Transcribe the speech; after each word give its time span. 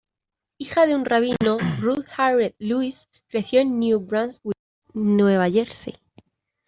Hija 0.57 0.87
de 0.87 0.95
un 0.95 1.05
rabino, 1.05 1.59
Ruth 1.79 2.07
Harriet 2.17 2.55
Louise 2.57 3.05
creció 3.27 3.61
en 3.61 3.77
New 3.77 3.99
Brunswick, 3.99 4.57
Nueva 4.95 5.47
Jersey. 5.47 5.93